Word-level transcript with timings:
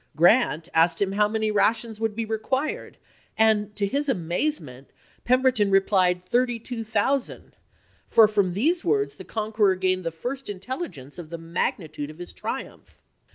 Grant 0.15 0.67
asked 0.73 0.99
him 0.99 1.11
how 1.11 1.27
many 1.27 1.51
rations 1.51 1.99
would 1.99 2.15
be 2.15 2.25
required, 2.25 2.97
and, 3.37 3.75
to 3.75 3.85
his 3.85 4.09
amazement, 4.09 4.89
Pemberton 5.25 5.69
replied 5.69 6.25
thirty 6.25 6.57
two 6.57 6.83
thousand, 6.83 7.55
for 8.07 8.27
from 8.27 8.55
these 8.55 8.83
words 8.83 9.13
the 9.13 9.23
conqueror 9.23 9.75
gained 9.75 10.03
the 10.03 10.09
first 10.09 10.49
intelligence 10.49 11.19
of 11.19 11.29
the 11.29 11.37
magnitude 11.37 12.09
of 12.09 12.17
his 12.17 12.33
triumph. 12.33 12.97